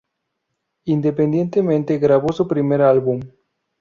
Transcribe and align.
Independiente 0.85 1.99
grabó 1.99 2.33
su 2.33 2.47
primer 2.47 2.81
álbum. 2.81 3.19